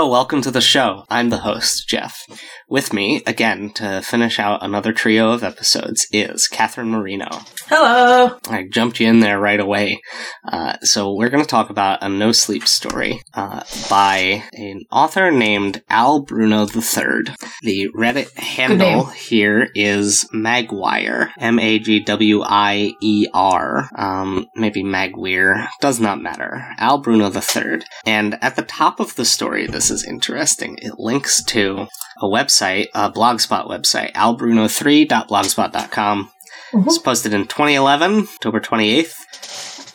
[0.00, 1.04] Hello, welcome to the show.
[1.10, 2.24] I'm the host, Jeff.
[2.70, 7.28] With me, again, to finish out another trio of episodes is Catherine Marino.
[7.66, 8.38] Hello.
[8.48, 10.00] I jumped you in there right away.
[10.50, 15.30] Uh, so we're going to talk about a no sleep story uh, by an author
[15.30, 17.34] named Al Bruno III.
[17.62, 24.82] The Reddit handle here is Magwire, M A G W I E R, um, maybe
[24.82, 26.64] Magweir, does not matter.
[26.78, 27.82] Al Bruno III.
[28.06, 30.78] And at the top of the story, this is interesting.
[30.80, 31.86] It links to
[32.20, 36.30] a website, a blogspot website, albruno3.blogspot.com.
[36.72, 36.86] Mhm.
[36.86, 39.16] It's posted in 2011, October 28th.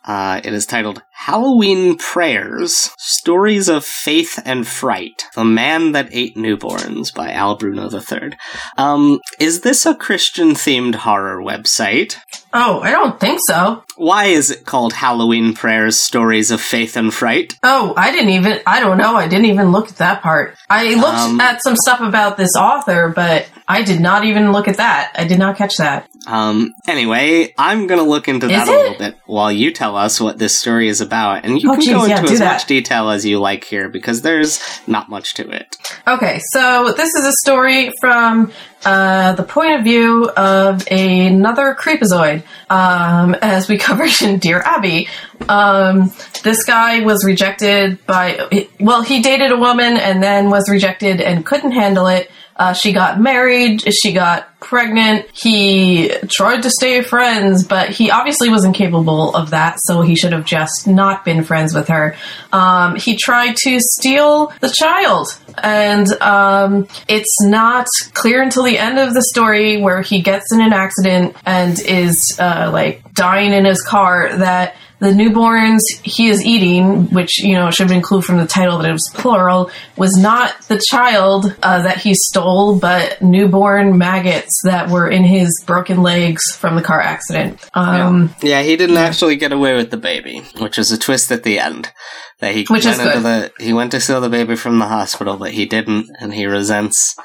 [0.06, 6.36] Uh, it is titled Halloween Prayers Stories of Faith and Fright The Man That Ate
[6.36, 8.34] Newborns by Al Bruno III.
[8.78, 12.18] Um, is this a Christian themed horror website?
[12.54, 13.84] Oh, I don't think so.
[13.96, 17.54] Why is it called Halloween Prayers Stories of Faith and Fright?
[17.64, 19.16] Oh, I didn't even, I don't know.
[19.16, 20.56] I didn't even look at that part.
[20.70, 24.68] I looked Um, at some stuff about this author, but I did not even look
[24.68, 25.14] at that.
[25.16, 26.08] I did not catch that.
[26.28, 28.76] Um, anyway, I'm gonna look into that a it?
[28.76, 31.46] little bit while you tell us what this story is about.
[31.46, 32.54] And you Oh, can geez, go yeah, into as that.
[32.54, 35.78] much detail as you like here because there's not much to it.
[36.08, 38.52] Okay, so this is a story from
[38.84, 45.08] uh, the point of view of another creepazoid, um, as we covered in Dear Abby.
[45.48, 46.12] Um,
[46.44, 51.46] this guy was rejected by, well, he dated a woman and then was rejected and
[51.46, 52.30] couldn't handle it.
[52.56, 58.50] Uh, she got married, she got pregnant, he tried to stay friends, but he obviously
[58.50, 62.16] wasn't capable of that, so he should have just not been friends with her.
[62.54, 65.28] Um, he tried to steal the child,
[65.62, 70.62] and um, it's not clear until the end of the story where he gets in
[70.62, 76.44] an accident and is uh, like dying in his car that the newborns he is
[76.44, 79.70] eating, which you know should have been clue from the title that it was plural,
[79.98, 85.52] was not the child uh, that he stole, but newborn maggots that were in his
[85.66, 87.60] broken legs from the car accident.
[87.74, 91.44] Um, Yeah, he didn't actually get away with the baby, which is a twist at
[91.44, 91.92] the end.
[92.40, 94.88] That he Which is went into the he went to steal the baby from the
[94.88, 97.16] hospital, but he didn't, and he resents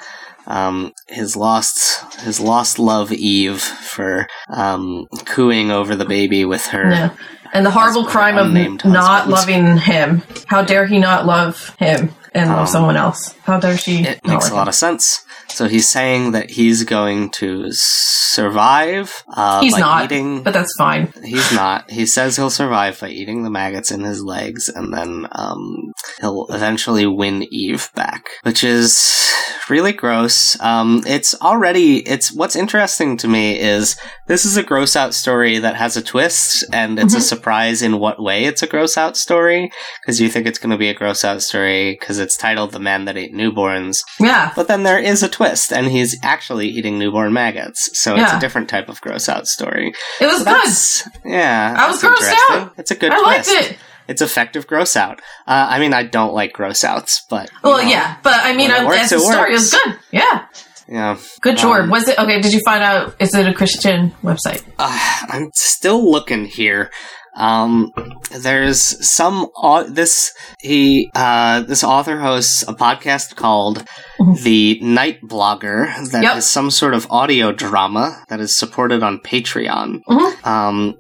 [0.47, 6.91] um, his lost his lost love Eve for um, cooing over the baby with her.
[6.91, 7.16] yeah.
[7.53, 8.53] And the horrible crime of
[8.84, 10.22] not loving him.
[10.47, 13.34] How dare he not love him and love Um, someone else?
[13.44, 14.03] How dare she?
[14.05, 15.25] It makes a lot of sense.
[15.49, 20.43] So he's saying that he's going to survive uh, He's not, eating.
[20.44, 21.12] but that's fine.
[21.25, 21.91] He's not.
[21.91, 26.47] He says he'll survive by eating the maggots in his legs, and then um, he'll
[26.50, 29.28] eventually win Eve back, which is
[29.69, 30.59] really gross.
[30.61, 32.06] Um, it's already.
[32.09, 33.99] It's what's interesting to me is
[34.31, 37.23] this is a gross out story that has a twist, and it's a Mhm.
[37.33, 40.77] surprise in what way it's a gross out story because you think it's going to
[40.79, 44.53] be a gross out story because it's titled "The Man That Ate Newborns," Yeah.
[44.55, 48.39] but then there is a twist, and he's actually eating newborn maggots, so it's a
[48.39, 49.93] different type of gross out story.
[50.21, 51.33] It was So good.
[51.33, 52.73] Yeah, I was grossed out.
[52.79, 53.51] It's a good twist.
[53.51, 53.77] I liked it.
[54.07, 55.21] It's effective gross out.
[55.47, 58.71] Uh, I mean, I don't like gross outs, but Well, know, yeah, but I mean,
[58.71, 59.99] I- works, as a story, it was good.
[60.12, 60.41] Yeah,
[60.91, 61.17] yeah.
[61.41, 61.84] good job.
[61.84, 62.41] Um, was it okay?
[62.41, 63.15] Did you find out?
[63.21, 64.62] Is it a Christian website?
[64.78, 66.91] Uh, I'm still looking here.
[67.37, 67.93] Um,
[68.37, 73.84] there's some au- this he uh this author hosts a podcast called
[74.19, 74.43] Mhm.
[74.43, 76.43] The Night Blogger that is Yep.
[76.43, 80.00] some sort of audio drama that is supported on Patreon.
[80.09, 80.47] Mhm.
[80.47, 80.95] Um,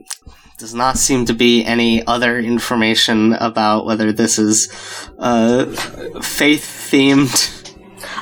[0.58, 4.68] does not seem to be any other information about whether this is
[5.18, 5.64] uh
[6.22, 7.59] faith themed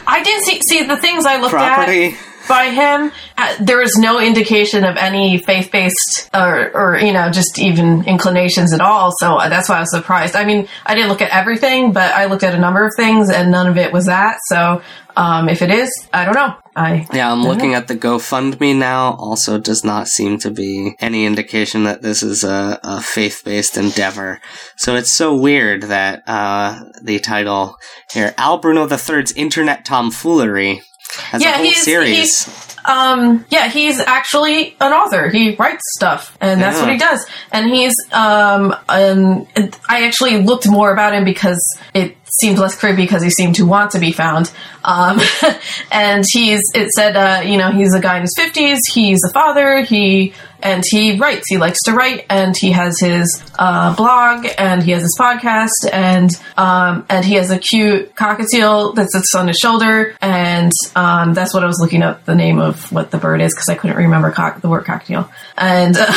[0.09, 2.17] I didn't see see the things I looked property.
[2.17, 3.13] at by him.
[3.37, 8.73] Uh, there no indication of any faith based or or you know just even inclinations
[8.73, 9.13] at all.
[9.21, 10.35] So uh, that's why I was surprised.
[10.35, 13.31] I mean, I didn't look at everything, but I looked at a number of things,
[13.31, 14.39] and none of it was that.
[14.49, 14.83] So
[15.19, 16.55] um, if it is, I don't know.
[16.77, 17.79] I Yeah, I'm looking know.
[17.79, 19.17] at the GoFundMe now.
[19.19, 24.41] Also, does not seem to be any indication that this is a, a faith-based endeavor.
[24.77, 27.77] So it's so weird that uh, the title
[28.13, 30.83] here, Al Bruno III's Internet Tomfoolery,
[31.17, 32.17] has a whole he's- series.
[32.45, 35.29] he's- um, yeah, he's actually an author.
[35.29, 36.83] He writes stuff, and that's Yeah.
[36.85, 37.27] what he does.
[37.53, 39.47] And he's, um, and
[39.89, 41.61] I actually looked more about him because
[41.93, 44.51] it seemed less creepy because he seemed to want to be found.
[44.85, 45.21] Um,
[45.93, 48.81] and he's, it said, uh, you know, he's a guy in his fifties.
[48.93, 49.83] He's a father.
[49.83, 51.45] He and he writes.
[51.49, 55.71] He likes to write, and he has his uh, blog, and he has his podcast,
[55.93, 61.35] and um, and he has a cute cockatiel that sits on his shoulder, and um,
[61.35, 63.75] that's what I was looking up the name of what the bird is because I
[63.75, 65.97] couldn't remember cock- the word cockatiel, and.
[65.97, 66.13] Uh,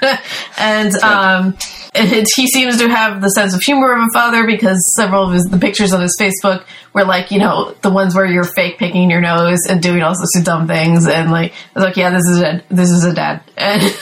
[0.58, 1.56] and um,
[1.94, 5.32] and he seems to have the sense of humor of a father because several of
[5.32, 8.78] his the pictures on his Facebook were like you know the ones where you're fake
[8.78, 11.06] picking your nose and doing all sorts of dumb things.
[11.06, 13.42] And like I was like yeah this is a this is a dad.
[13.56, 13.98] And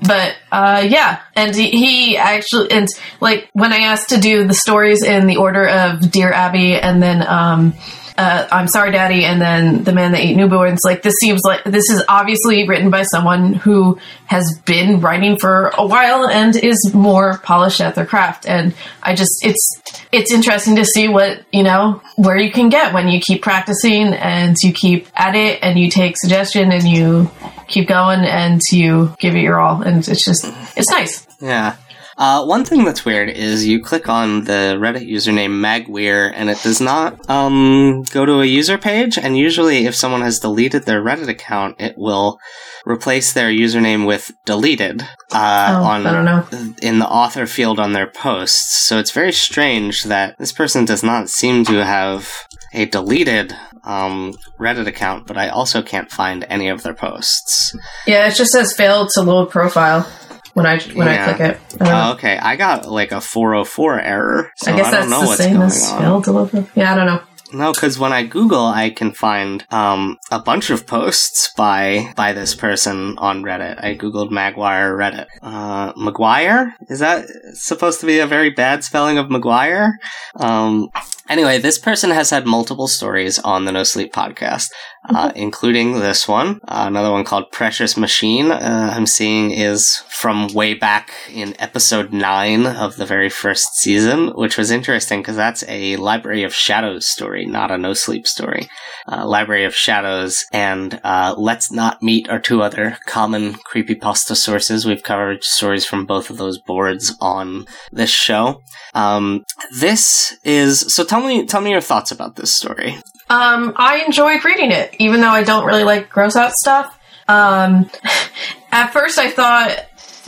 [0.03, 1.21] but uh, yeah.
[1.37, 2.89] And he, he actually and
[3.21, 7.03] like when I asked to do the stories in the order of Dear Abby and
[7.03, 7.75] then um,
[8.17, 10.79] uh, I'm sorry, Daddy, and then the man that ate newborns.
[10.85, 15.73] Like this seems like this is obviously written by someone who has been writing for
[15.77, 18.47] a while and is more polished at their craft.
[18.47, 19.81] And I just it's
[20.13, 24.15] it's interesting to see what you know where you can get when you keep practicing
[24.15, 27.31] and you keep at it and you take suggestion and you
[27.67, 29.83] keep going and you give it your all.
[29.83, 30.45] And it's just
[30.77, 31.27] it's nice.
[31.41, 31.77] Yeah.
[32.17, 36.59] Uh, one thing that's weird is you click on the Reddit username Magweir and it
[36.63, 39.19] does not um, go to a user page.
[39.19, 42.39] And usually, if someone has deleted their Reddit account, it will
[42.87, 45.03] replace their username with deleted
[45.33, 46.75] uh, Oh, on I don't know.
[46.83, 48.77] in the author field on their posts.
[48.77, 52.31] So it's very strange that this person does not seem to have
[52.75, 57.77] a deleted um, Reddit account, but I also can't find any of their posts.
[58.07, 60.07] Yeah, it just says failed to load profile
[60.55, 61.31] when I when Yeah.
[61.31, 61.61] I click it.
[61.81, 61.95] I don't.
[61.95, 64.53] Oh, okay, I got like a 404 error.
[64.57, 66.69] So I guess don't that's the same as failed profile.
[66.75, 67.21] Yeah, I don't know.
[67.55, 72.33] No, because when I Google, I can find um, a bunch of posts by by
[72.33, 73.83] this person on Reddit.
[73.83, 75.27] I googled Maguire Reddit.
[75.41, 79.99] Uh, Maguire is that supposed to be a very bad spelling of Maguire?
[80.37, 80.91] Um,
[81.29, 84.71] anyway, this person has had multiple stories on the No Sleep podcast,
[85.09, 86.61] uh, including this one.
[86.67, 88.51] Uh, another one called Precious Machine.
[88.51, 94.29] Uh, I'm seeing is from way back in episode nine of the very first season,
[94.29, 98.69] which was interesting because that's a Library of Shadows story, not a No Sleep story.
[99.11, 104.87] Uh, Library of Shadows and uh, Let's Not Meet are two other common creepypasta sources.
[104.87, 108.63] We've covered stories from both of those boards on this show.
[108.95, 109.45] Um,
[109.79, 111.05] this is so.
[111.05, 112.97] Tell me, tell me your thoughts about this story.
[113.29, 116.99] Um, I enjoyed reading it, even though I don't really like gross out stuff.
[117.29, 117.91] Um,
[118.73, 119.87] at first, I thought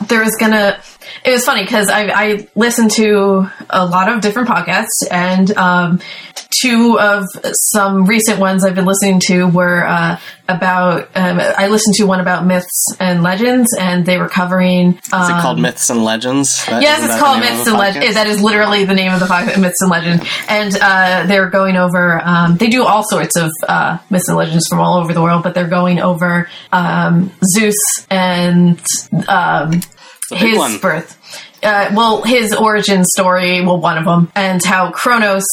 [0.08, 0.80] there was gonna.
[1.24, 6.00] It was funny because I, I listened to a lot of different podcasts, and um,
[6.62, 7.24] two of
[7.72, 10.18] some recent ones I've been listening to were uh,
[10.48, 11.08] about.
[11.14, 14.98] Um, I listened to one about myths and legends, and they were covering.
[15.12, 16.64] Um, Is it called Myths and Legends?
[16.66, 17.78] That- Yes, it's called the name of Myths and?
[17.78, 18.14] Legends.
[18.14, 20.24] That is literally the name of the podcast, Myths and Legends.
[20.48, 22.20] And uh, they're going over.
[22.24, 25.42] Um, they do all sorts of uh, myths and legends from all over the world,
[25.42, 27.76] but they're going over um, Zeus
[28.10, 28.80] and
[30.30, 31.42] It's a big his birth.
[31.62, 33.60] Uh, well, his origin story.
[33.64, 35.44] Well, one of them, and how Kronos.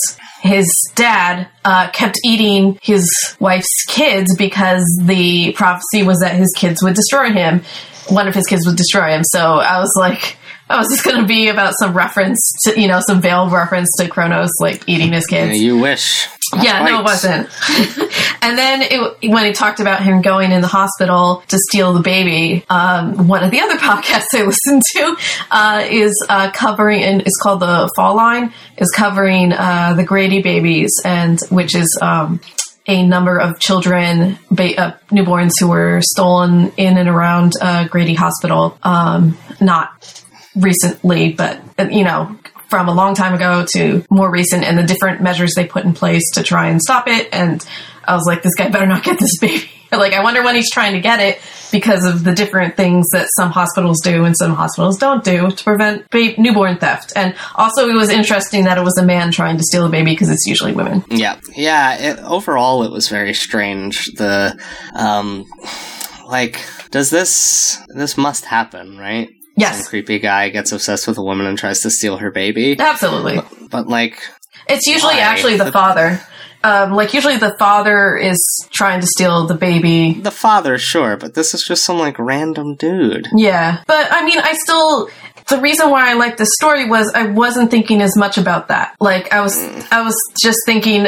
[0.41, 3.09] His dad uh, kept eating his
[3.39, 7.63] wife's kids because the prophecy was that his kids would destroy him.
[8.09, 9.23] One of his kids would destroy him.
[9.23, 10.35] So I was like,
[10.69, 13.89] oh, is this going to be about some reference to, you know, some veiled reference
[13.99, 15.61] to Kronos, like eating his Yeah, kids?
[15.61, 16.27] you wish.
[16.61, 17.49] Yeah, no, it wasn't.
[18.41, 22.01] and then it, when he talked about him going in the hospital to steal the
[22.01, 25.15] baby, um, one of the other podcasts I listened to
[25.51, 30.41] uh, is uh, covering, and it's called the Fall Line, is covering uh, the Grady
[30.41, 31.97] babies, and which is.
[32.01, 32.39] Um,
[32.85, 38.13] a number of children, ba- uh, newborns who were stolen in and around uh, Grady
[38.13, 38.77] Hospital.
[38.83, 40.21] Um, not
[40.53, 41.61] recently, but
[41.93, 42.37] you know,
[42.73, 45.93] from a long time ago to more recent, and the different measures they put in
[45.93, 47.29] place to try and stop it.
[47.31, 47.63] And
[48.03, 49.69] I was like, this guy better not get this baby.
[49.91, 51.39] like, I wonder when he's trying to get it
[51.71, 55.63] because of the different things that some hospitals do and some hospitals don't do to
[55.63, 57.13] prevent newborn theft.
[57.15, 60.09] And also, it was interesting that it was a man trying to steal a baby
[60.09, 61.05] because it's usually women.
[61.11, 62.13] Yeah, yeah.
[62.13, 64.07] It, overall, it was very strange.
[64.15, 64.59] The,
[64.95, 65.45] um,
[66.27, 69.29] like, does this this must happen, right?
[69.55, 69.77] Yes.
[69.83, 72.75] Some creepy guy gets obsessed with a woman and tries to steal her baby.
[72.79, 73.39] Absolutely.
[73.69, 74.19] But like,
[74.67, 75.19] It's usually Why?
[75.21, 76.21] actually the The- father.
[76.65, 78.39] Um, like usually the father is
[78.71, 80.13] trying to steal the baby.
[80.13, 83.27] the father, sure, but this is just some like random dude.
[83.35, 85.09] Yeah, but I mean, I still.
[85.49, 88.95] The reason why I liked the story was I wasn't thinking as much about that.
[89.01, 89.57] Like I was,
[89.91, 91.05] I was just thinking,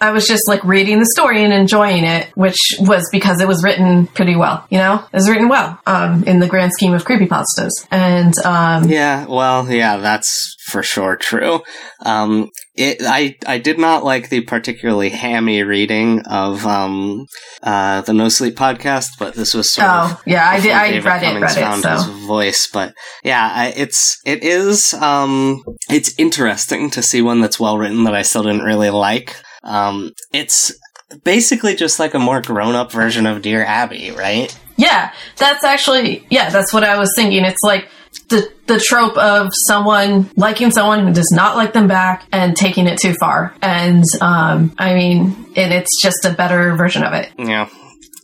[0.00, 3.62] I was just like reading the story and enjoying it, which was because it was
[3.62, 4.66] written pretty well.
[4.70, 7.70] You know, it was written well um, in the grand scheme of creepypastas.
[7.90, 11.62] And um, Yeah, well, yeah, that's for sure true.
[12.04, 17.26] Um, it, I, I did not like the particularly hammy reading of, um,
[17.62, 20.72] uh, the No Sleep podcast, but this was sort of oh yeah, I did.
[20.72, 21.26] I David read it.
[21.26, 21.82] Cummings Read it.
[21.82, 27.40] So his voice, but yeah, I, it's it is um it's interesting to see one
[27.40, 29.36] that's well written that I still didn't really like.
[29.66, 30.72] Um, it's
[31.24, 34.58] basically just like a more grown up version of Dear Abby, right?
[34.78, 37.44] yeah, that's actually yeah, that's what I was thinking.
[37.44, 37.88] It's like.
[38.28, 42.86] The, the trope of someone liking someone who does not like them back and taking
[42.88, 43.54] it too far.
[43.62, 47.30] And, um, I mean, and it's just a better version of it.
[47.38, 47.68] Yeah.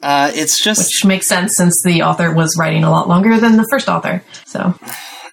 [0.03, 3.57] Uh, it's just which makes sense since the author was writing a lot longer than
[3.59, 4.25] the first author.
[4.47, 4.75] So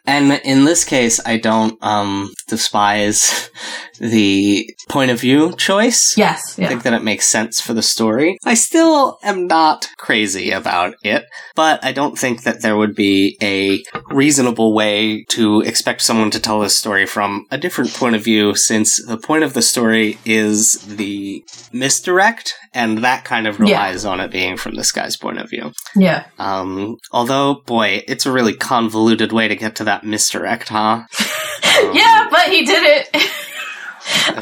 [0.06, 3.50] And in this case, I don't um, despise
[4.00, 6.18] the point of view choice.
[6.18, 8.38] yes, I think that it makes sense for the story.
[8.46, 11.26] I still am not crazy about it,
[11.56, 16.40] but I don't think that there would be a reasonable way to expect someone to
[16.40, 20.18] tell this story from a different point of view, since the point of the story
[20.26, 23.66] is the misdirect, and that kind of Yeah.
[23.66, 25.72] relies on it being from this guy's point of view.
[25.96, 31.04] yeah, Um, although, boy, it's a really convoluted way to get to that misdirect, huh?
[31.70, 32.28] Um, yeah.
[32.32, 33.10] But he did it.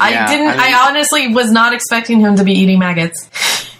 [0.00, 0.48] I yeah, didn't.
[0.48, 3.28] I, mean- honestly was not expecting him to be eating maggots.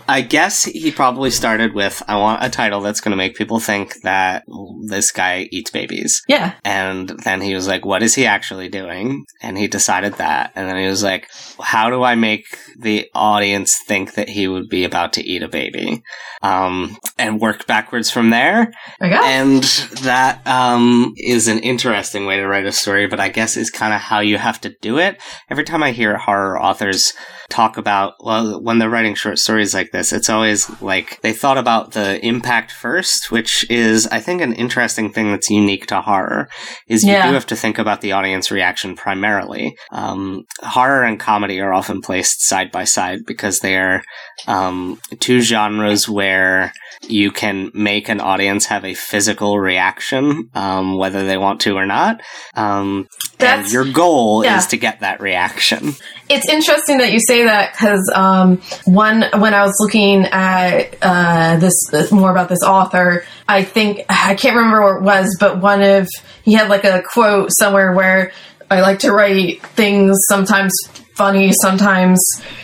[0.08, 3.60] I guess he probably started with, I want a title that's going to make people
[3.60, 4.44] think that
[4.86, 6.22] this guy eats babies.
[6.26, 9.26] Yeah, And then he was like, what is he actually doing?
[9.42, 10.52] And he decided that.
[10.54, 11.28] And then he was like,
[11.60, 12.46] how do I make
[12.78, 16.02] the audience think that he would be about to eat a baby?
[16.42, 18.72] Um, and work backwards from there.
[19.00, 19.24] I guess.
[19.24, 19.62] And
[20.04, 23.92] that um, is an interesting way to write a story, but I guess is kind
[23.92, 25.20] of how you have to do it.
[25.50, 27.12] Every time I hear horror authors
[27.50, 31.58] talk about, well, when they're writing short stories like this, it's always like they thought
[31.58, 36.48] about the impact first, which is, I think, an interesting thing that's unique to horror.
[36.88, 37.28] Is you Yeah.
[37.28, 39.76] do have to think about the audience reaction primarily.
[39.92, 44.02] Um, horror and comedy are often placed side by side because they are
[44.46, 51.24] um, two genres where you can make an audience have a physical reaction, um, whether
[51.24, 52.20] they want to or not.
[52.54, 53.06] Um,
[53.40, 54.58] and your goal yeah.
[54.58, 55.94] is to get that reaction.
[56.28, 61.56] It's interesting that you say that because um, one when I was looking at uh,
[61.56, 65.60] this this- more about this author, I think I can't remember where it was, but
[65.60, 66.08] one of
[66.42, 68.32] he had like a quote somewhere where
[68.70, 70.72] I like to write things sometimes
[71.14, 72.20] funny, sometimes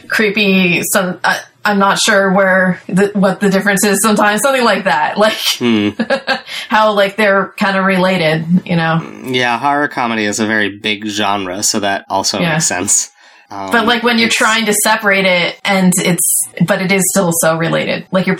[0.08, 0.82] creepy.
[0.92, 3.98] Some I, I'm not sure where the, what the difference is.
[4.02, 5.90] Sometimes something like that, like Hmm.
[6.68, 8.44] how like they're kind of related.
[8.66, 9.00] You know.
[9.24, 12.52] Yeah, horror comedy is a very big genre, so that also Yeah.
[12.52, 13.10] makes sense.
[13.54, 17.30] Um, But like when you're trying to separate it, and it's, but it is still
[17.40, 18.06] so related.
[18.10, 18.38] Like you're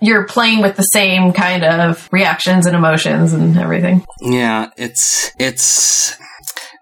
[0.00, 4.04] you're playing with the same kind of reactions and emotions and everything.
[4.20, 6.16] Yeah, it's it's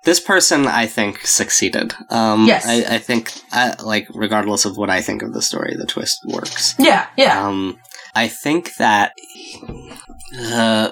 [0.04, 1.94] this person I think succeeded.
[2.10, 2.66] Um, Yes.
[2.66, 6.18] I, I think uh, like regardless of what I think of the story, the twist
[6.26, 6.74] works.
[6.78, 7.78] Yeah, yeah, Um,
[8.14, 9.12] I think that
[10.38, 10.90] uh,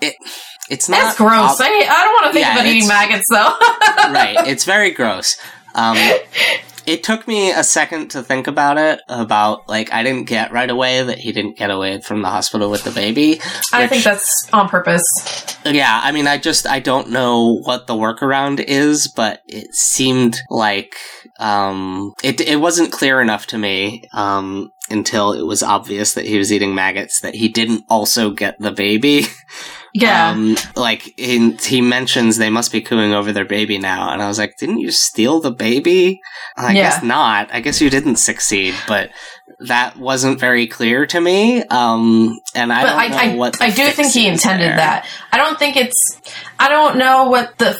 [0.00, 0.14] it
[0.70, 1.60] it's not that's gross.
[1.60, 3.54] ob- I, I don't want to think Yeah, about eating maggots though.
[4.12, 4.46] right.
[4.46, 5.36] It's very gross.
[5.74, 5.96] Um,
[6.86, 9.00] it took me a second to think about it.
[9.08, 12.70] About like I didn't get right away that he didn't get away from the hospital
[12.70, 13.40] with the baby.
[13.72, 15.04] I think that's on purpose.
[15.64, 20.40] Yeah, I mean, I just I don't know what the workaround is, but it seemed
[20.48, 20.96] like
[21.38, 26.38] um, it it wasn't clear enough to me um, until it was obvious that he
[26.38, 29.24] was eating maggots that he didn't also get the baby.
[29.92, 34.22] Yeah, Um, like in, he mentions they must be cooing over their baby now, and
[34.22, 36.20] I was like, didn't you steal the baby?
[36.56, 36.82] I Yeah.
[36.82, 37.52] guess not.
[37.52, 39.10] I guess you didn't succeed, but
[39.66, 41.64] that wasn't very clear to me.
[41.64, 44.28] Um, and I but don't I know I, what the I do fix think he
[44.28, 44.76] intended there.
[44.76, 45.08] that.
[45.32, 46.20] I don't think it's.
[46.60, 47.76] I don't know what the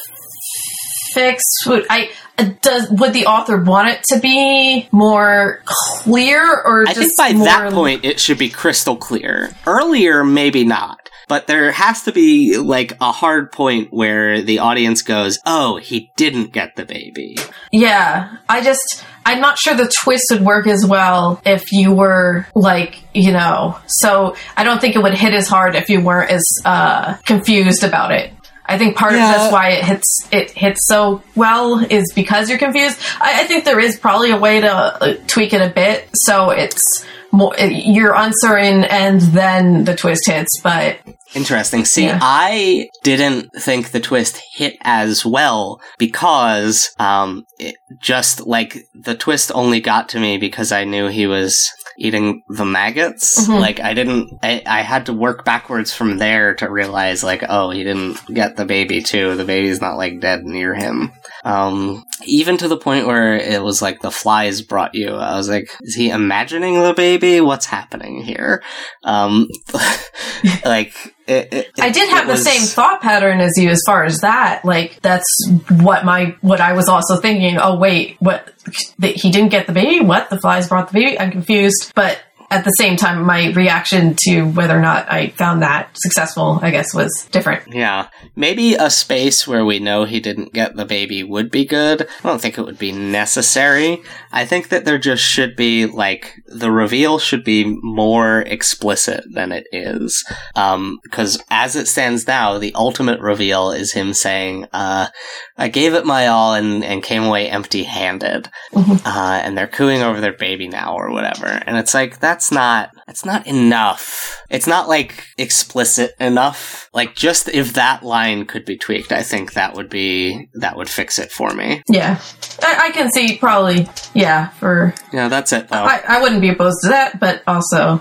[1.15, 1.87] fix would.
[1.89, 2.11] I
[2.43, 7.73] does would the author want it to be more clear or I think by that
[7.73, 9.51] point it should be crystal clear.
[9.67, 10.99] Earlier, maybe not.
[11.29, 16.11] But there has to be like a hard point where the audience goes, "Oh, he
[16.17, 17.37] didn't get the baby."
[17.71, 22.47] Yeah, I just I'm not sure the twist would work as well if you were
[22.57, 23.79] like you know.
[23.87, 27.85] So I don't think it would hit as hard if you weren't as uh, confused
[27.85, 28.33] about it.
[28.71, 29.29] I think part Yeah.
[29.29, 32.99] of that's why it hits it hits so well is because you're confused.
[33.21, 36.51] I, I think there is probably a way to uh, tweak it a bit so
[36.51, 40.61] it's more you're uncertain and then the twist hits.
[40.63, 40.99] But
[41.35, 41.85] Interesting.
[41.85, 42.19] See, Yeah.
[42.21, 49.53] I didn't think the twist hit as well because, um, it just like the twist
[49.55, 51.69] only got to me because I knew he was
[51.99, 53.47] eating the maggots.
[53.47, 53.61] Mhm.
[53.61, 57.71] Like I didn't, I, I had to work backwards from there to realize like, oh,
[57.71, 59.37] he didn't get the baby too.
[59.37, 61.13] The baby's not like dead near him.
[61.45, 65.09] Um, even to the point where it was like the flies brought you.
[65.09, 67.41] I was like, is he imagining the baby?
[67.41, 68.63] What's happening here?
[69.05, 69.49] Um,
[70.65, 70.95] like
[71.27, 74.65] it, it, I did have the same thought pattern as you as far as that.
[74.65, 75.27] Like that's
[75.71, 77.59] what my what I was also thinking.
[77.59, 78.53] Oh wait, what?
[78.99, 80.05] That he didn't get the baby?
[80.05, 80.29] What?
[80.29, 81.19] The flies brought the baby?
[81.19, 81.93] I'm confused.
[81.95, 82.21] But
[82.51, 86.71] at the same time, my reaction to whether or not I found that successful, I
[86.71, 87.73] guess, was different.
[87.73, 92.03] Yeah, maybe a space where we know he didn't get the baby would be good.
[92.03, 94.03] I don't think it would be necessary.
[94.33, 99.53] I think that there just should be like the reveal should be more explicit than
[99.53, 100.25] it is.
[100.57, 105.09] Um, because as it stands now, the ultimate reveal is him saying, uh,
[105.57, 108.49] I gave it my all and, and came away empty handed.
[108.73, 109.03] Mhm.
[109.05, 111.47] Uh, and they're cooing over their baby now or whatever.
[111.47, 114.43] And it's like, that's not, that's not enough.
[114.49, 116.89] It's not like explicit enough.
[116.95, 120.89] Like just if that line could be tweaked, I think that would be, that would
[120.89, 121.83] fix it for me.
[121.87, 122.19] Yeah,
[122.63, 123.91] I, I can see probably.
[124.15, 125.85] Yeah, for Yeah, that's it though.
[125.85, 128.01] I, I wouldn't be opposed to that, but also,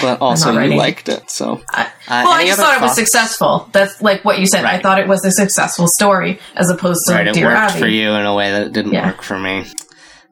[0.00, 1.60] but also you liked it, so.
[1.70, 1.88] I, Uh,
[2.24, 3.68] well, I just thought it was successful.
[3.72, 4.64] That's like what you said.
[4.64, 7.80] I thought it was a successful story as opposed to Right, it Dear worked Abby.
[7.80, 9.08] for you in a way that it didn't Yeah.
[9.08, 9.66] work for me.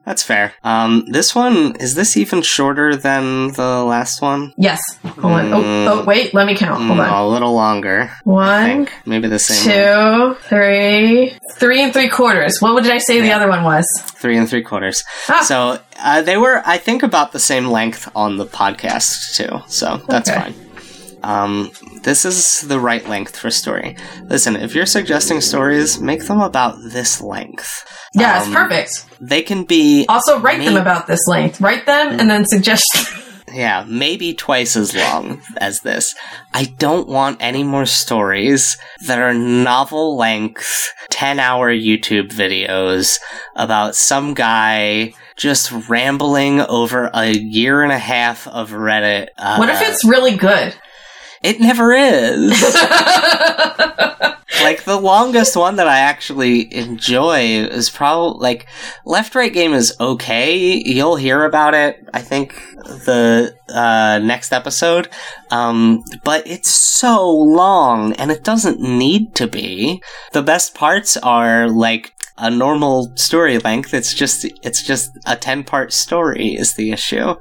[0.05, 0.53] That's fair.
[0.65, 4.53] Um, this one is this even shorter than the last one?
[4.57, 4.81] Yes.
[5.03, 5.45] Hold on.
[5.45, 5.87] Mm.
[5.87, 6.33] Oh, oh, wait.
[6.33, 6.83] Let me count.
[6.83, 7.09] Hold Mm, on.
[7.09, 8.11] a little longer.
[8.25, 9.63] One, maybe the same.
[9.71, 12.61] two, three, three and three quarters.
[12.61, 13.85] What did I say the other one was?
[14.05, 15.03] three and three quarters.
[15.29, 15.41] Ah.
[15.43, 19.61] So uh, they were, I think, about the same length on the podcast too.
[19.67, 20.39] So that's Okay.
[20.39, 20.55] fine.
[21.23, 21.71] Um,
[22.03, 23.95] this is the right length for story.
[24.25, 27.85] Listen, if you're suggesting stories, make them about this length.
[28.13, 29.05] Yeah, it's Um, perfect.
[29.21, 31.61] They can be Also, write them about this length.
[31.61, 32.85] Write them and then suggest.
[33.53, 36.15] Yeah, maybe twice as long as this.
[36.55, 43.19] I don't want any more stories that are novel length, 10 hour YouTube videos
[43.55, 49.27] about some guy just rambling over a year and a half of Reddit.
[49.37, 50.73] Uh, what if it's really good?
[51.43, 52.51] It never is.
[54.63, 58.67] like the longest one that I actually enjoy is probably like
[59.05, 60.81] Left Right Game is okay.
[60.85, 62.07] You'll hear about it.
[62.13, 62.53] I think
[62.83, 65.09] the uh, next episode.
[65.51, 70.01] Um, but it's so long, and it doesn't need to be.
[70.31, 73.93] The best parts are like a normal story length.
[73.93, 77.35] It's just it's just a ten part story is the issue.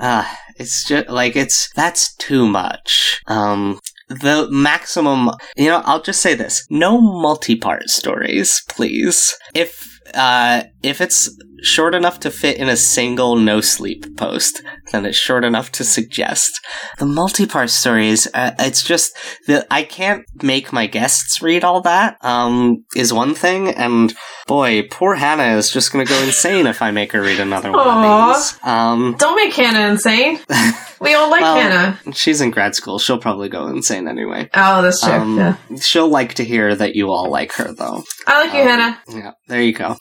[0.00, 0.24] Uh,
[0.62, 3.20] it's just like it's that's too much.
[3.26, 9.36] Um, the maximum, you know, I'll just say this: no multi-part stories, please.
[9.54, 11.30] If uh, if it's
[11.62, 15.84] short enough to fit in a single no sleep post, then it's short enough to
[15.84, 16.50] suggest.
[16.98, 22.16] The multi-part stories, uh, it's just that I can't make my guests read all that.
[22.24, 24.12] Um, is one thing, and
[24.46, 27.70] boy, poor Hannah is just going to go insane if I make her read another
[27.70, 28.58] one of these.
[28.62, 30.40] Um, Don't make Hannah insane.
[31.02, 31.98] We all like Well, Hannah.
[32.14, 32.98] she's in grad school.
[32.98, 34.48] She'll probably go insane anyway.
[34.54, 35.12] Oh, that's true.
[35.12, 35.56] Um, yeah.
[35.80, 38.04] She'll like to hear that you all like her, though.
[38.26, 38.98] I like you, um, Hannah.
[39.08, 39.96] Yeah, there you go.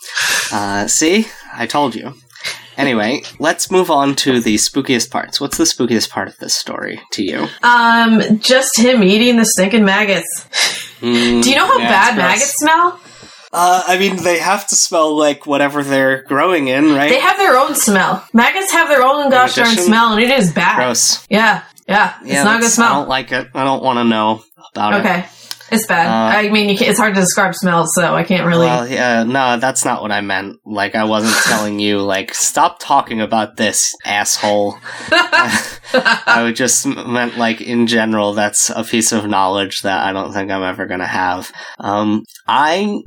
[0.52, 2.14] Uh, see, I told you.
[2.78, 5.42] Anyway, let's move on to the spookiest parts.
[5.42, 7.48] What's the spookiest part of this story to you?
[7.64, 10.28] Um, just him eating the stinking maggots.
[11.02, 13.00] Mm, Do you know how yeah, bad maggots smell?
[13.54, 17.10] Uh, I mean, they have to smell like whatever they're growing in, right?
[17.10, 18.26] They have their own smell.
[18.34, 20.78] Maggots have their own gosh darn smell, and it is bad.
[20.78, 21.26] Gross.
[21.30, 22.16] Yeah, yeah.
[22.22, 23.50] It's yeah, not a good that's- I don't like it.
[23.54, 25.00] I don't want to know about it.
[25.00, 25.26] Okay,
[25.70, 26.08] it's bad.
[26.08, 28.68] Uh, I mean, it's hard to describe smells, so I can't really.
[28.68, 30.60] Well, yeah, no, that's not what I meant.
[30.66, 34.78] Like, I wasn't telling you, like, stop talking about this, asshole.
[35.94, 40.32] I would just meant, like, in general, that's a piece of knowledge that I don't
[40.32, 41.52] think I'm ever gonna have.
[41.80, 43.02] Um, I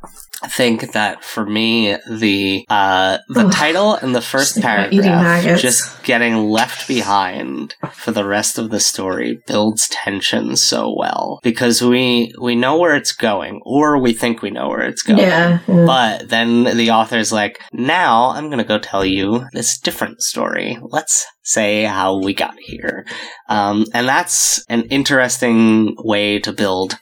[0.48, 3.52] think that for me, the, uh, the Ugh.
[3.52, 8.58] title and the first Just about eating paragraph, just getting left behind for the rest
[8.58, 11.40] of the story builds tension so well.
[11.42, 15.18] Because we, we know where it's going, or we think we know where it's going.
[15.20, 15.86] yeah, yeah.
[15.86, 20.78] But then the author's like, now I'm gonna go tell you this different story.
[20.82, 23.06] Let's say how we got here.
[23.48, 26.98] Um, and that's an interesting way to build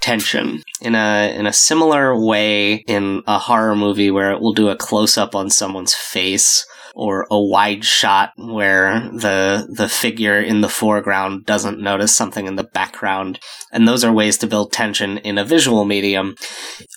[0.00, 4.68] tension in a, in a similar way in a horror movie where it will do
[4.68, 10.60] a close up on someone's face or a wide shot where the the figure in
[10.60, 13.38] the foreground doesn't notice something in the background.
[13.72, 16.34] And those are ways to build tension in a visual medium.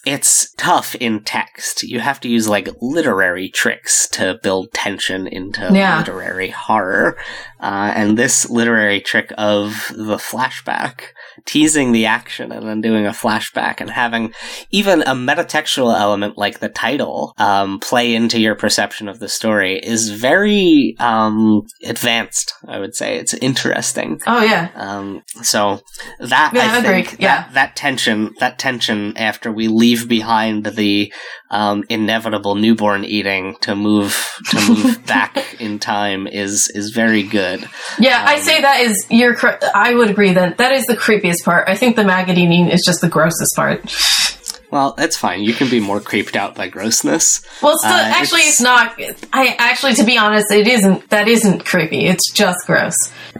[0.05, 1.83] It's tough in text.
[1.83, 5.99] You have to use like literary tricks to build tension into Yeah.
[5.99, 7.17] literary horror.
[7.59, 11.01] Uh, and this literary trick of the flashback,
[11.45, 14.33] teasing the action and then doing a flashback and having
[14.71, 19.79] even a metatextual element like the title um, play into your perception of the story
[19.79, 23.17] is very um, advanced, I would say.
[23.17, 24.19] It's interesting.
[24.27, 24.69] Oh yeah.
[24.75, 25.81] Um, so
[26.19, 27.03] that Yeah, I I agree.
[27.03, 27.43] think Yeah.
[27.43, 31.11] that, that tension, that tension after we leave behind the
[31.51, 34.15] um, inevitable newborn eating to move
[34.49, 37.67] to move back in time is is very good.
[37.99, 39.35] Yeah, I Um, say that is you're.
[39.75, 41.69] I would agree that that is the creepiest part.
[41.69, 43.81] I think the maggot eating is just the grossest part.
[44.71, 45.43] Well, that's fine.
[45.43, 47.41] You can be more creeped out by grossness.
[47.61, 48.99] Well, the, Uh, actually, it's- it's, not.
[49.31, 51.09] I actually, to be honest, it isn't.
[51.11, 52.07] That isn't creepy.
[52.07, 52.95] It's just gross.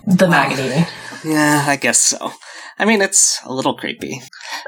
[0.06, 0.86] The maggot eating.
[1.26, 2.34] Yeah, I guess so.
[2.78, 4.22] I mean, it's a little creepy,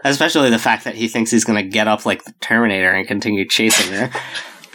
[0.03, 3.07] especially the fact that he thinks he's going to get up like the Terminator and
[3.07, 4.09] continue chasing her.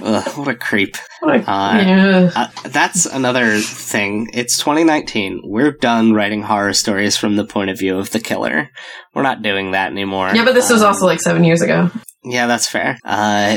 [0.03, 0.97] Ugh, what a creep.
[1.23, 2.31] Like, Uh, yeah.
[2.35, 4.29] Uh, that's another thing.
[4.33, 5.43] It's 2019.
[5.45, 8.71] We're done writing horror stories from the point of view of the killer.
[9.15, 10.31] We're not doing that anymore.
[10.35, 11.91] yeah, but this was Um, also like seven years ago.
[12.25, 12.99] Yeah, that's fair.
[13.05, 13.57] Uh,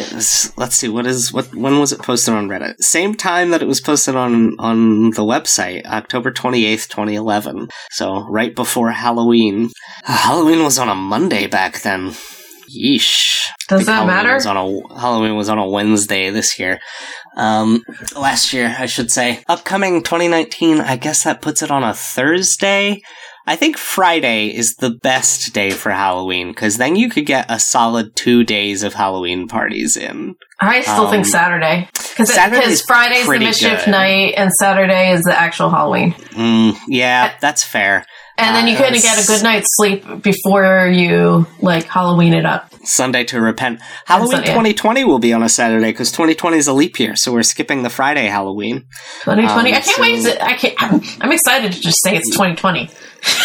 [0.58, 0.90] let's see.
[0.90, 1.54] What is what?
[1.54, 2.76] When was it posted on Reddit?
[2.80, 7.68] Same time that it was posted on on the website, October 28th, 2011.
[7.92, 9.70] So right before Halloween.
[10.04, 12.14] Halloween was on a Monday back then.
[12.70, 13.44] Yeesh.
[13.68, 14.34] Does that Halloween matter?
[14.34, 16.80] Was on a, Halloween was on a Wednesday this year.
[17.38, 17.84] Um,
[18.16, 19.44] last year, I should say.
[19.48, 23.02] Upcoming 2019, I guess that puts it on a Thursday.
[23.48, 27.60] I think Friday is the best day for Halloween because then you could get a
[27.60, 30.36] solid two days of Halloween parties in.
[30.60, 33.92] I still um, think Saturday because Saturday's Friday's the mischief good.
[33.92, 36.14] night and Saturday is the actual Halloween.
[36.32, 38.06] Mm, yeah, that's fair.
[38.38, 42.34] And then you Uh, kind of get a good night's sleep before you like Halloween
[42.34, 42.70] it up.
[42.84, 43.80] Sunday to repent.
[44.06, 44.50] Halloween Sun- yeah.
[44.50, 47.84] 2020 will be on a Saturday because 2020 is a leap year, so we're skipping
[47.84, 48.86] the Friday Halloween.
[49.24, 49.72] 2020.
[49.72, 50.24] Um, I can't so- wait.
[50.24, 50.74] To, I can't.
[50.84, 52.90] I'm, I'm excited to just say it's 2020.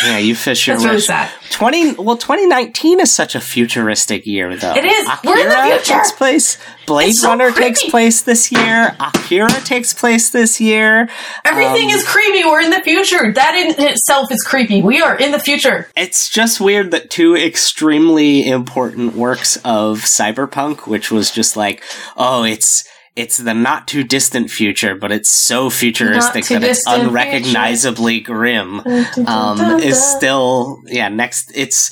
[0.05, 1.29] Yeah, you fish your That's really.
[1.51, 5.09] 20 well 2019 is such a futuristic year though It is.
[5.25, 5.95] We're in the future.
[5.99, 11.09] takes place blade so runner takes place this year akira takes place this year
[11.45, 12.45] Everything Um, is creepy.
[12.45, 13.33] We're in the future.
[13.33, 14.81] That in itself is creepy.
[14.83, 15.89] We are in the future.
[15.97, 21.83] it's just weird that two extremely important works of cyberpunk which was just like
[22.17, 22.85] oh it's
[23.21, 28.81] it's the not too distant future, but it's so futuristic that it's unrecognizably grim.
[29.27, 31.91] um, is still yeah next it's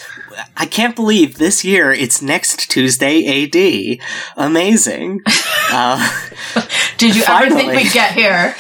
[0.57, 3.99] i can't believe this year it's next tuesday ad
[4.37, 5.21] amazing
[5.71, 5.99] uh,
[6.97, 8.55] Did you ever think we'd get here?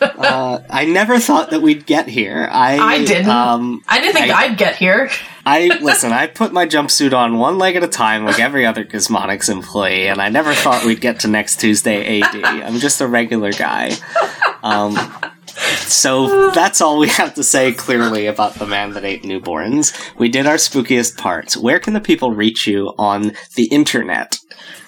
[0.00, 3.28] uh, i never thought that we'd get here i I didn't.
[3.28, 5.10] um I didn't think I, would get here.
[5.46, 8.84] I listen i put my jumpsuit on one leg at a time like every other
[8.84, 13.06] gizmonics employee and i never thought we'd get to next tuesday ad i'm just a
[13.06, 13.90] regular guy
[14.62, 14.96] um
[15.86, 19.92] So that's all we have to say clearly about the man that ate newborns.
[20.16, 21.56] We did our spookiest parts.
[21.56, 24.38] Where can the people reach you on the internet?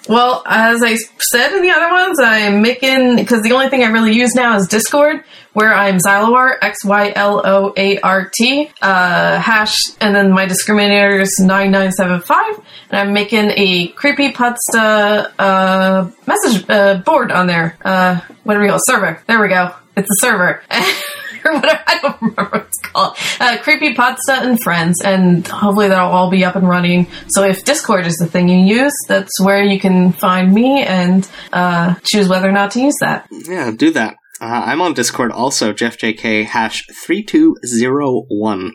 [0.07, 0.95] Well, as I
[1.31, 4.57] said in the other ones, I'm making because the only thing I really use now
[4.57, 10.13] is Discord, where I'm Xyloart X Y L O A R T uh, hash, and
[10.13, 16.09] then my discriminator is nine nine seven five, and I'm making a creepy podsta uh,
[16.27, 17.77] message uh, board on there.
[17.83, 18.81] Uh, what do we call it?
[18.85, 19.23] server?
[19.27, 19.73] There we go.
[19.95, 20.63] It's a server.
[21.45, 21.83] or whatever.
[21.87, 23.17] I don't remember what it's called.
[23.39, 27.07] Uh, Creepy Podsta and Friends, and hopefully that'll all be up and running.
[27.29, 31.27] So if Discord is the thing you use, that's where you can find me and
[31.51, 33.27] uh, choose whether or not to use that.
[33.31, 34.17] Yeah, do that.
[34.43, 38.73] Uh, I'm on Discord also, JeffJK hash 3201.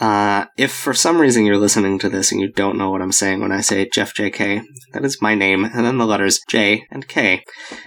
[0.00, 3.12] Uh, if for some reason you're listening to this and you don't know what I'm
[3.12, 7.06] saying when I say JeffJK, that is my name, and then the letters J and
[7.06, 7.44] K.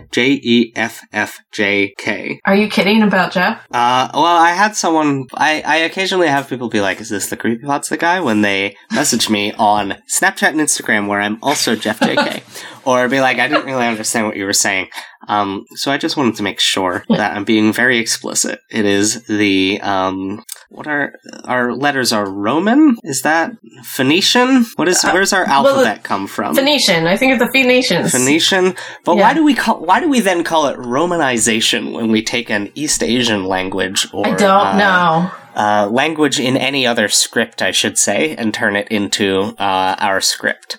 [0.10, 2.40] J E F F J K.
[2.46, 3.62] Are you kidding about Jeff?
[3.74, 7.36] Uh, well, I had someone, I, I occasionally have people be like, is this the
[7.36, 8.22] creepy Creepypasta guy?
[8.22, 12.42] When they message me on Snapchat and Instagram, where I'm also Jeff JK.
[12.88, 14.88] or be like, I didn't really understand what you were saying.
[15.28, 18.60] Um, so I just wanted to make sure that I'm being very explicit.
[18.70, 21.14] It is the, um, what are,
[21.46, 22.98] our letters are Roman?
[23.04, 23.52] Is that
[23.84, 24.66] Phoenician?
[24.76, 26.56] What is, Uh, where's our well, alphabet come from?
[26.56, 27.08] Phoenician.
[27.08, 28.12] I think it's the Phoenicians.
[28.12, 29.24] Phoenician, but Yeah.
[29.24, 29.80] why do we call?
[29.80, 34.26] Why do we then call it Romanization when we take an East Asian language or
[34.28, 35.32] I don't uh, know.
[35.56, 40.22] uh, language in any other script, I should say, and turn it into uh, our
[40.22, 40.78] script?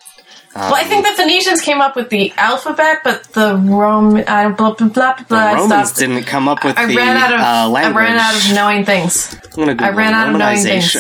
[0.59, 4.75] Well, I think the Phoenicians came up with the alphabet, but the Roman uh, blah
[4.75, 5.51] blah blah blah.
[5.55, 8.35] the Romans didn't come up with I the ran out of uh, I ran out
[8.35, 9.37] of knowing things.
[9.57, 10.97] I ran out of knowing things.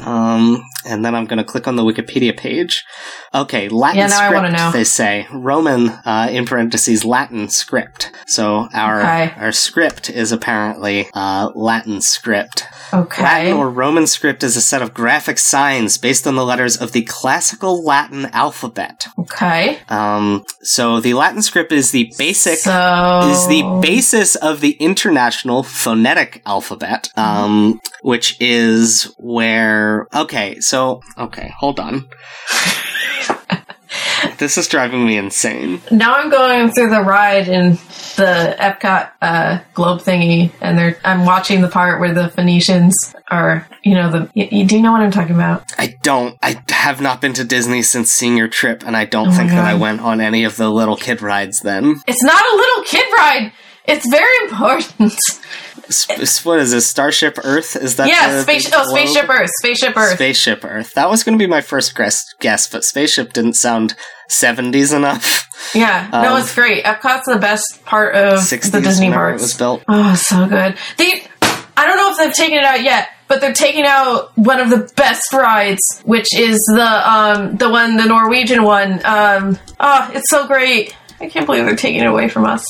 [0.00, 2.84] Um, and then I'm gonna click on the Wikipedia page.
[3.36, 4.72] Okay, Latin Yeah, script.
[4.72, 8.10] They say Roman uh, in parentheses Latin script.
[8.26, 9.34] So our Okay.
[9.36, 12.64] our script is apparently uh, Latin script.
[12.94, 13.22] Okay.
[13.22, 16.92] Latin or Roman script is a set of graphic signs based on the letters of
[16.92, 19.06] the classical Latin alphabet.
[19.18, 19.80] okay.
[19.90, 25.62] Um, so the Latin script is the basic So is the basis of the international
[25.62, 30.06] phonetic alphabet, um, which is where.
[30.14, 32.08] Okay, so okay, hold on.
[34.38, 35.80] This is driving me insane.
[35.90, 37.72] now I'm going through the ride in
[38.16, 42.94] the Epcot uh, globe thingy, and they're I'm watching the part where the Phoenicians
[43.30, 43.66] are.
[43.82, 44.30] You know the.
[44.34, 45.64] Y- y- do you know what I'm talking about?
[45.78, 46.36] I don't.
[46.42, 49.64] I have not been to Disney since senior trip, and I don't Oh think that
[49.64, 51.96] I went on any of the little kid rides then.
[52.06, 53.52] It's not a little kid ride.
[53.86, 55.12] It's very important.
[55.86, 56.86] Sp- what is this?
[56.88, 57.76] Starship Earth?
[57.76, 58.68] Is that yeah, the, space.
[58.74, 59.50] Oh, spaceship Earth.
[59.62, 60.14] Spaceship Earth.
[60.14, 60.94] Spaceship Earth.
[60.94, 63.94] That was going to be my first guess, guess, but spaceship didn't sound
[64.30, 65.48] 70s enough.
[65.74, 66.08] yeah.
[66.12, 66.84] no, Um, it's great.
[66.84, 69.40] Epcot's the best part of 60s the Disney parks.
[69.40, 69.82] it was built.
[69.88, 70.76] Oh, so good.
[70.96, 74.60] They, I don't know if they've taken it out yet, but they're taking out one
[74.60, 79.00] of the best rides, which is the um the one, the Norwegian one.
[79.04, 80.96] Um, oh, it's so great.
[81.20, 82.64] I can't believe they're taking it away from us.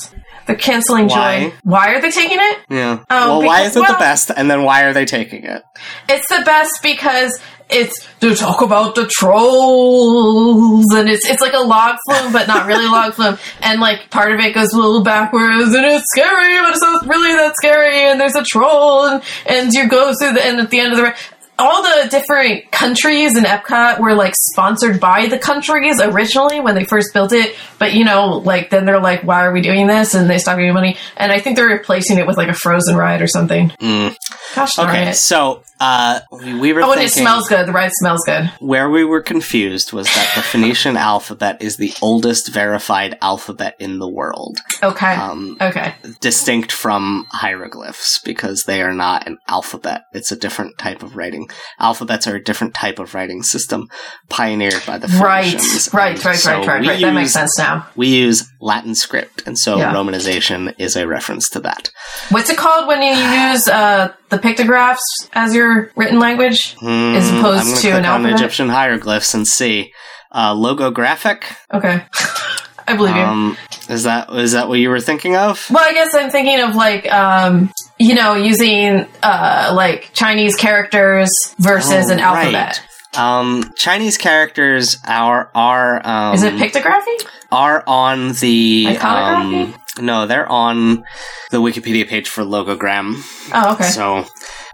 [0.46, 1.50] They're canceling Why?
[1.50, 1.56] Joy.
[1.64, 2.58] Why are they taking it?
[2.70, 3.04] Yeah.
[3.10, 5.62] Oh, well, why is it well- the best, and then why are they taking it?
[6.08, 7.38] It's the best because
[7.68, 10.55] it's to talk about the trolls,
[10.96, 14.32] and it's it's like a log flume, but not really log flume, and like part
[14.32, 18.04] of it goes a little backwards, and it's scary, but it's not really that scary,
[18.04, 20.98] and there's a troll, and and you go through the and at the end of
[20.98, 21.14] the.
[21.58, 26.84] All the different countries in Epcot were like sponsored by the countries originally when they
[26.84, 30.12] first built it, but you know, like then they're like, "Why are we doing this?"
[30.12, 30.98] and they stop giving money.
[31.16, 33.70] And I think they're replacing it with like a Frozen ride or something.
[33.80, 34.14] Mm.
[34.54, 35.14] Gosh darn Okay, it!
[35.14, 37.66] so uh, we, we were Oh, and it smells good.
[37.66, 38.50] The ride smells good.
[38.60, 43.98] where we were confused was that the Phoenician alphabet is the oldest verified alphabet in
[43.98, 45.14] the world, Okay.
[45.14, 45.94] um, okay.
[46.20, 50.02] distinct from hieroglyphs because they are not an alphabet.
[50.12, 51.48] It's a different type of writing.
[51.78, 53.88] Alphabets are a different type of writing system
[54.28, 55.92] pioneered by the Phoenicians.
[55.92, 56.16] Right.
[56.16, 56.36] And Right.
[56.38, 56.66] so Right.
[56.66, 56.86] Right.
[56.86, 57.00] Right.
[57.00, 57.86] That makes sense now.
[57.96, 59.92] We use Latin script, and so Yeah.
[59.92, 61.90] Romanization is a reference to that.
[62.30, 65.02] What's it called when you use uh, the pictographs
[65.34, 66.74] as your written language?
[66.82, 68.32] As Hmm, opposed to an on alphabet?
[68.40, 69.92] Egyptian hieroglyphs and see.
[70.32, 71.44] Uh, logographic.
[71.72, 72.02] Okay.
[72.88, 73.22] I believe you.
[73.22, 73.56] Um,
[73.88, 75.66] is that is that what you were thinking of?
[75.70, 81.30] Well, I guess I'm thinking of like, um, you know, using uh, like Chinese characters
[81.58, 82.80] versus Oh, an alphabet.
[82.80, 82.88] right.
[83.16, 87.26] Um, Chinese characters are are um, Is it pictography?
[87.52, 89.72] are on the Iconography?
[89.72, 91.04] um, no, they're on
[91.50, 93.22] the Wikipedia page for logogram.
[93.52, 93.88] Oh, okay.
[93.88, 94.24] So,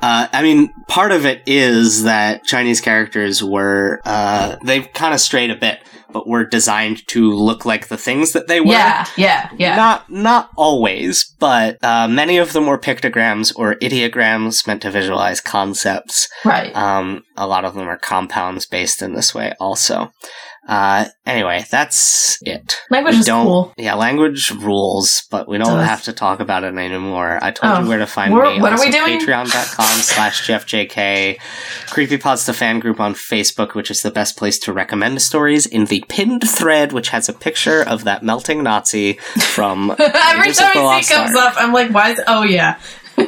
[0.00, 5.20] uh, I mean, part of it is that Chinese characters were, uh, they've kind of
[5.20, 5.80] strayed a bit,
[6.12, 8.72] but were designed to look like the things that they were.
[8.72, 9.76] yeah, yeah, yeah.
[9.76, 15.40] Not, not always, but, uh, many of them were pictograms or ideograms meant to visualize
[15.40, 16.28] concepts.
[16.44, 16.74] right.
[16.76, 20.12] Um, a lot of them are compounds based in this way also.
[20.66, 22.78] Uh, anyway, that's it.
[22.88, 23.72] Language is cool.
[23.76, 25.88] Yeah, language rules, but we don't Does.
[25.88, 27.40] have to talk about it anymore.
[27.42, 27.80] I told Oh.
[27.82, 28.62] you where to find We're- me.
[28.62, 29.18] what are we Also, doing?
[29.18, 31.36] Patreon.com slash JeffJK.
[31.86, 36.04] Creepypodsta fan group on Facebook, which is the best place to recommend stories in the
[36.08, 41.00] pinned thread, which has a picture of that melting Nazi from Every the time I
[41.00, 41.56] see comes Ark.
[41.56, 42.78] up, I'm like, why is oh yeah.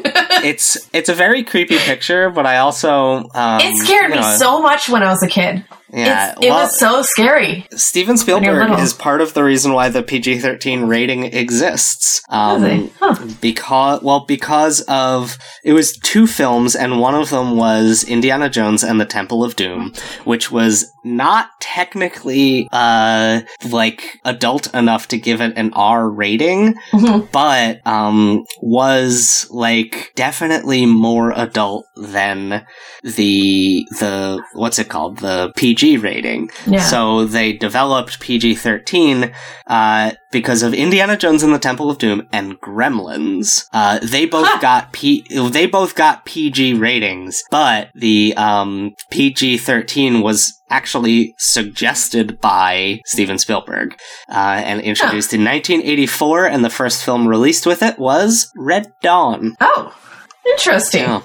[0.45, 4.61] It's it's a very creepy picture, but I also um, It scared you me so
[4.63, 5.65] much when I was a kid.
[5.95, 7.67] Yeah, it's, it well, was so scary.
[7.73, 12.23] Steven Spielberg is part of the reason why the PG thirteen rating exists.
[12.29, 13.17] Um, Huh.
[13.41, 18.83] Because well, because of it was two films, and one of them was Indiana Jones
[18.83, 19.93] and the Temple of Doom,
[20.25, 23.41] which was not technically uh
[23.71, 27.31] like adult enough to give it an R rating, Mhm.
[27.33, 32.65] but um was like definitely more adult than
[33.03, 36.51] the the what's it called the PG rating.
[36.67, 36.81] Yeah.
[36.81, 39.33] So they developed PG thirteen
[39.67, 43.67] uh, because of Indiana Jones and the Temple of Doom and Gremlins.
[43.73, 44.59] Uh, they both Huh.
[44.61, 52.41] got P they both got PG ratings, but the um, PG thirteen was actually suggested
[52.41, 53.97] by Steven Spielberg
[54.29, 59.55] uh, and introduced in 1984, and the first film released with it was Red Dawn.
[59.61, 59.97] oh,
[60.45, 61.03] interesting.
[61.03, 61.23] Yeah.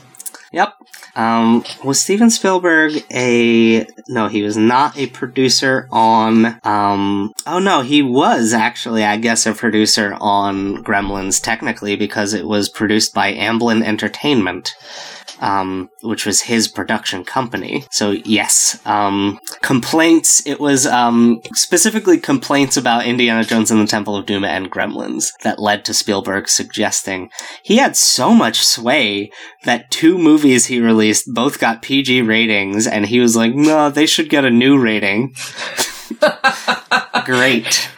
[0.51, 0.73] Yep.
[1.15, 4.27] Um, was Steven Spielberg a no?
[4.27, 6.59] He was not a producer on.
[6.63, 12.47] Um, oh no, he was actually, I guess, a producer on Gremlins technically because it
[12.47, 14.73] was produced by Amblin Entertainment
[15.39, 17.85] um, which was his production company.
[17.91, 20.45] So yes, um, complaints.
[20.45, 25.31] It was um, specifically complaints about Indiana Jones and the Temple of Doom and Gremlins
[25.43, 27.29] that led to Spielberg suggesting
[27.63, 29.31] he had so much sway
[29.63, 34.05] that two movies he released both got PG ratings, and he was like, "No, they
[34.05, 35.33] should get a new rating."
[37.25, 37.89] Great.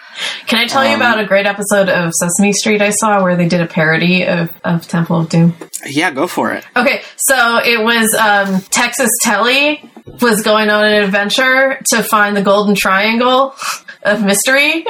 [0.48, 3.36] Can I tell um, you about a great episode of Sesame Street I saw where
[3.36, 5.56] they did a parody of, of Temple of Doom?
[5.86, 6.66] Yeah, go for it.
[6.76, 9.90] Okay, so it was um, Texas Telly
[10.22, 13.56] was going on an adventure to find the Golden Triangle
[14.04, 14.86] of Mystery.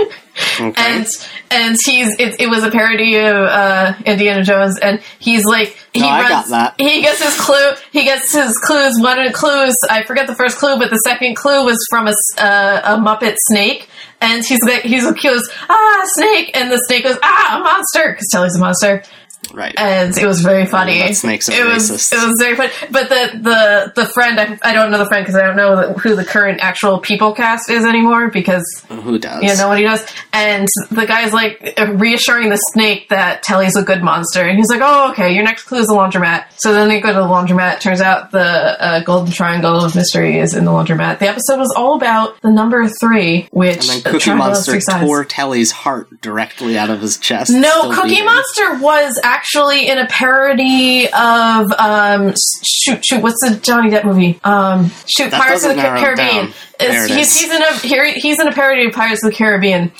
[0.60, 0.74] Okay.
[0.78, 1.06] And
[1.52, 6.00] and he's it, it, was a parody of uh, Indiana Jones, and he's like he
[6.00, 9.00] no, runs, he gets his clue, he gets his clues.
[9.00, 12.08] One of the clues, I forget the first clue, but the second clue was from
[12.08, 13.90] a, uh, a Muppet snake,
[14.22, 18.14] and he's like he's he goes ah snake, and the snake goes ah monster.
[18.14, 19.04] Because Telly's a monster,
[19.54, 19.74] Right.
[19.78, 21.04] And it was very funny.
[21.04, 22.72] Oh, snakes it was it was very funny.
[22.90, 25.94] But the the the friend I, I don't know the friend because I don't know
[25.94, 29.84] who the current actual people cast is anymore because who does you know what he
[29.84, 30.06] does.
[30.34, 34.82] And the guy's like reassuring the snake that Telly's a good monster, and he's like,
[34.84, 37.80] "Oh, okay, your next clue is the laundromat." So then they go to the laundromat.
[37.82, 41.20] Turns out the uh, golden triangle of mystery is in the laundromat.
[41.20, 45.72] The episode was all about the number three, which and then Cookie Monster tore Telly's
[45.72, 47.52] heart directly out of his chest.
[47.52, 48.26] No, Cookie beating.
[48.26, 49.41] Monster was actually
[49.88, 54.40] in a parody of um, shoot shoot what's the Johnny Depp movie?
[54.44, 56.54] Um, shoot that Pirates of the Caribbean.
[56.80, 57.74] He's, he's, in a
[58.20, 59.92] he's in a parody of Pirates of the Caribbean.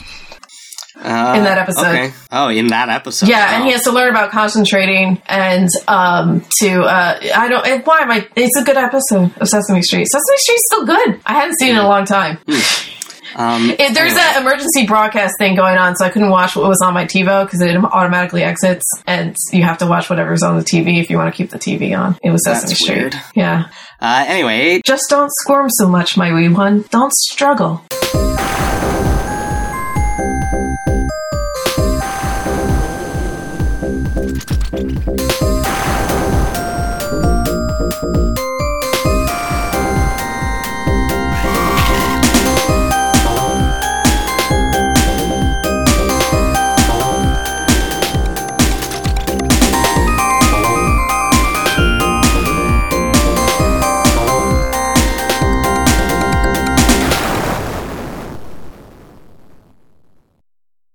[1.04, 1.88] Uh, in that episode.
[1.88, 2.14] Okay.
[2.32, 3.28] Oh, in that episode.
[3.28, 3.56] Yeah, wow.
[3.56, 8.12] and he has to learn about concentrating and um, to uh, I don't why am
[8.12, 8.28] I?
[8.36, 10.06] It's a good episode of Sesame Street.
[10.06, 11.20] Sesame Street's still good.
[11.26, 12.38] I hadn't seen it in a long time.
[12.48, 12.92] Hmm.
[13.36, 14.22] Um, it, there's anyway.
[14.36, 17.46] an emergency broadcast thing going on, so I couldn't watch what was on my TiVo
[17.46, 21.18] because it automatically exits, and you have to watch whatever's on the TV if you
[21.18, 22.18] want to keep the TV on.
[22.24, 22.98] It was Sesame That's Street.
[22.98, 23.16] Weird.
[23.36, 23.70] Yeah.
[24.00, 26.84] Uh, anyway, just don't squirm so much, my wee one.
[26.90, 27.84] Don't struggle.